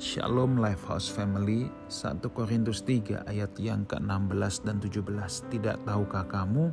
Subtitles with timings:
[0.00, 5.04] Shalom Lifehouse Family 1 Korintus 3 ayat yang ke-16 dan 17
[5.52, 6.72] Tidak tahukah kamu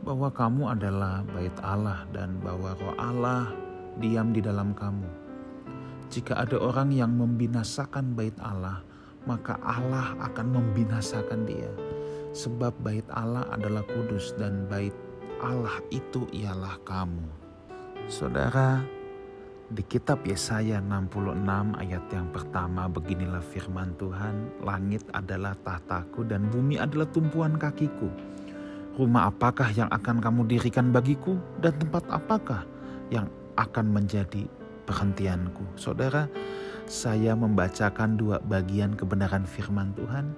[0.00, 3.52] bahwa kamu adalah bait Allah dan bahwa roh Allah
[4.00, 5.04] diam di dalam kamu?
[6.08, 8.80] Jika ada orang yang membinasakan bait Allah
[9.28, 11.68] maka Allah akan membinasakan dia.
[12.32, 14.96] Sebab bait Allah adalah kudus dan bait
[15.44, 17.28] Allah itu ialah kamu.
[18.08, 18.80] Saudara,
[19.68, 21.44] di kitab Yesaya 66
[21.76, 28.08] ayat yang pertama beginilah firman Tuhan, langit adalah tahtaku dan bumi adalah tumpuan kakiku.
[28.96, 32.64] Rumah apakah yang akan kamu dirikan bagiku dan tempat apakah
[33.12, 33.28] yang
[33.60, 34.48] akan menjadi
[34.88, 35.76] perhentianku?
[35.76, 36.32] Saudara,
[36.88, 40.32] saya membacakan dua bagian kebenaran firman Tuhan.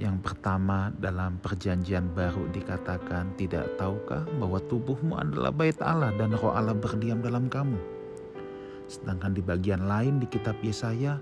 [0.00, 6.52] Yang pertama dalam perjanjian baru dikatakan tidak tahukah bahwa tubuhmu adalah bait Allah dan roh
[6.52, 7.95] Allah berdiam dalam kamu.
[8.86, 11.18] Sedangkan di bagian lain di kitab Yesaya,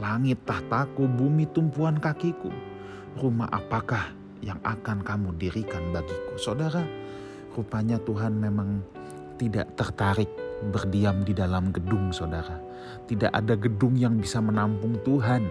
[0.00, 2.48] langit tahtaku, bumi tumpuan kakiku.
[3.20, 6.38] Rumah apakah yang akan kamu dirikan bagiku?
[6.40, 6.84] Saudara,
[7.52, 8.80] rupanya Tuhan memang
[9.38, 10.30] tidak tertarik
[10.74, 12.58] berdiam di dalam gedung saudara.
[13.06, 15.46] Tidak ada gedung yang bisa menampung Tuhan.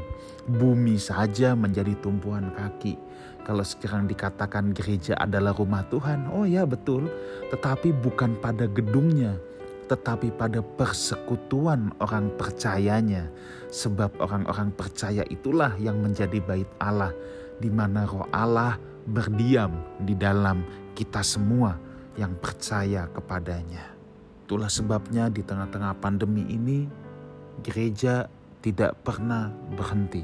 [0.48, 3.00] Bumi saja menjadi tumpuan kaki.
[3.48, 7.08] Kalau sekarang dikatakan gereja adalah rumah Tuhan, oh ya betul.
[7.48, 9.40] Tetapi bukan pada gedungnya,
[9.88, 13.32] tetapi pada persekutuan orang percayanya.
[13.72, 17.12] Sebab orang-orang percaya itulah yang menjadi bait Allah,
[17.60, 19.72] di mana roh Allah berdiam
[20.04, 21.80] di dalam kita semua
[22.20, 23.96] yang percaya kepadanya.
[24.48, 26.88] Itulah sebabnya di tengah-tengah pandemi ini,
[27.64, 28.28] gereja
[28.64, 30.24] tidak pernah berhenti.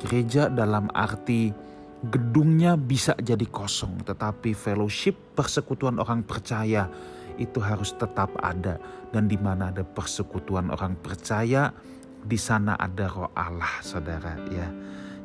[0.00, 1.52] Gereja dalam arti
[2.00, 6.88] gedungnya bisa jadi kosong, tetapi fellowship persekutuan orang percaya
[7.40, 8.76] itu harus tetap ada.
[9.10, 11.72] Dan di mana ada persekutuan orang percaya
[12.20, 14.68] di sana ada roh Allah saudara ya.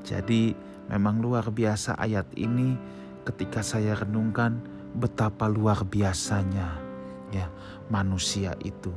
[0.01, 0.55] Jadi
[0.87, 2.79] memang luar biasa ayat ini
[3.27, 4.63] ketika saya renungkan
[4.95, 6.79] betapa luar biasanya
[7.35, 7.51] ya
[7.91, 8.93] manusia itu.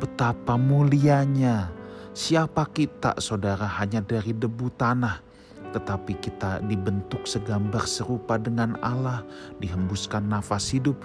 [0.00, 1.70] Betapa mulianya.
[2.12, 5.31] Siapa kita saudara hanya dari debu tanah
[5.72, 9.24] tetapi kita dibentuk segambar serupa dengan Allah,
[9.58, 11.00] dihembuskan nafas hidup,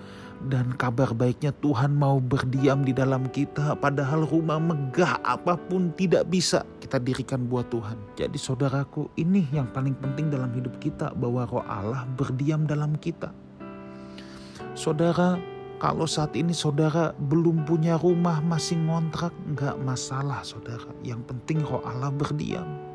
[0.46, 6.30] dan kabar baiknya Tuhan mau berdiam di dalam kita, padahal rumah megah apa pun tidak
[6.30, 7.98] bisa kita dirikan buat Tuhan.
[8.20, 13.34] Jadi saudaraku, ini yang paling penting dalam hidup kita, bahwa roh Allah berdiam dalam kita.
[14.78, 15.42] Saudara,
[15.82, 20.90] kalau saat ini saudara belum punya rumah, masih ngontrak, nggak masalah saudara.
[21.02, 22.87] Yang penting roh Allah berdiam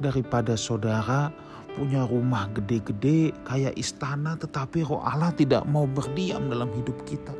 [0.00, 1.32] daripada saudara
[1.76, 7.36] punya rumah gede-gede kayak istana tetapi roh Allah tidak mau berdiam dalam hidup kita.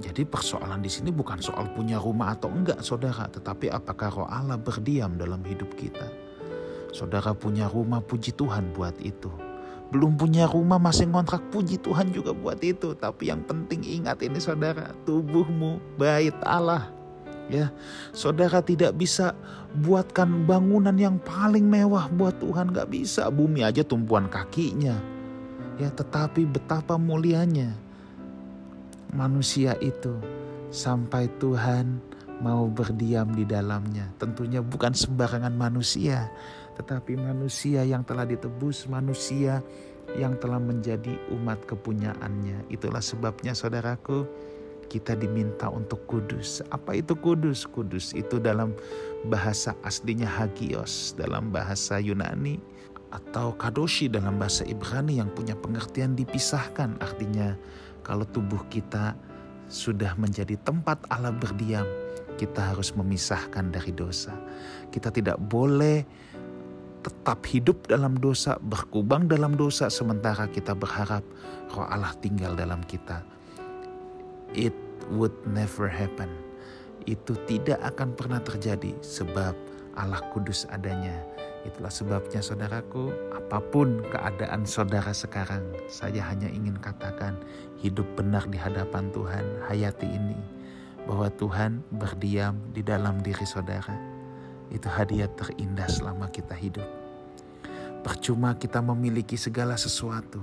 [0.00, 4.58] Jadi persoalan di sini bukan soal punya rumah atau enggak saudara, tetapi apakah roh Allah
[4.58, 6.10] berdiam dalam hidup kita.
[6.90, 9.30] Saudara punya rumah puji Tuhan buat itu.
[9.94, 12.98] Belum punya rumah masih ngontrak puji Tuhan juga buat itu.
[12.98, 16.90] Tapi yang penting ingat ini saudara, tubuhmu bait Allah
[17.48, 17.72] ya.
[18.14, 19.32] Saudara tidak bisa
[19.84, 22.72] buatkan bangunan yang paling mewah buat Tuhan.
[22.72, 23.28] Gak bisa.
[23.28, 24.96] Bumi aja tumpuan kakinya.
[25.74, 27.74] Ya tetapi betapa mulianya
[29.10, 30.14] manusia itu
[30.70, 31.98] sampai Tuhan
[32.38, 34.10] mau berdiam di dalamnya.
[34.22, 36.30] Tentunya bukan sembarangan manusia
[36.74, 39.62] tetapi manusia yang telah ditebus manusia
[40.18, 42.68] yang telah menjadi umat kepunyaannya.
[42.70, 44.26] Itulah sebabnya saudaraku
[44.86, 46.60] kita diminta untuk kudus.
[46.70, 47.64] Apa itu kudus?
[47.64, 48.76] Kudus itu dalam
[49.26, 52.60] bahasa aslinya hagios, dalam bahasa Yunani
[53.14, 56.98] atau kadoshi dalam bahasa Ibrani yang punya pengertian dipisahkan.
[56.98, 57.54] Artinya
[58.02, 59.14] kalau tubuh kita
[59.70, 61.86] sudah menjadi tempat Allah berdiam,
[62.36, 64.34] kita harus memisahkan dari dosa.
[64.90, 66.02] Kita tidak boleh
[67.04, 71.22] tetap hidup dalam dosa, berkubang dalam dosa, sementara kita berharap
[71.76, 73.33] roh Allah tinggal dalam kita
[74.52, 74.76] it
[75.08, 76.28] would never happen.
[77.04, 79.52] Itu tidak akan pernah terjadi sebab
[79.96, 81.14] Allah kudus adanya.
[81.64, 87.40] Itulah sebabnya saudaraku, apa pun keadaan saudara sekarang, saya hanya ingin katakan
[87.80, 90.36] hidup benar di hadapan Tuhan, hayati ini.
[91.08, 93.96] Bahwa Tuhan berdiam di dalam diri saudara.
[94.72, 96.88] Itu hadiah terindah selama kita hidup.
[98.04, 100.40] Percuma kita memiliki segala sesuatu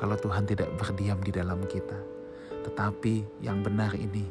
[0.00, 2.13] kalau Tuhan tidak berdiam di dalam kita.
[2.64, 4.24] Tetapi yang benar ini,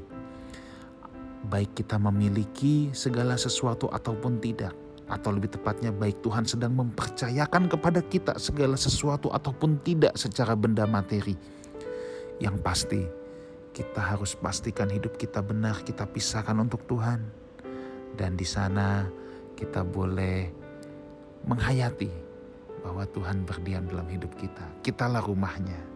[1.47, 4.73] baik kita memiliki segala sesuatu ataupun tidak,
[5.05, 10.87] atau lebih tepatnya baik Tuhan sedang mempercayakan kepada kita segala sesuatu ataupun tidak secara benda
[10.89, 11.37] materi.
[12.41, 13.01] Yang pasti,
[13.73, 17.21] kita harus pastikan hidup kita benar, kita pisahkan untuk Tuhan.
[18.13, 19.09] Dan di sana
[19.57, 20.49] kita boleh
[21.45, 22.09] menghayati
[22.85, 24.65] bahwa Tuhan berdiam dalam hidup kita.
[24.85, 25.92] Kitalah rumahnya.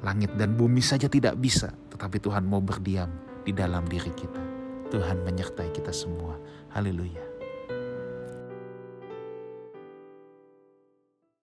[0.00, 3.10] Langit dan bumi saja tidak bisa, tetapi Tuhan mau berdiam
[3.42, 4.42] di dalam diri kita.
[4.88, 6.38] Tuhan menyertai kita semua.
[6.72, 7.27] Haleluya.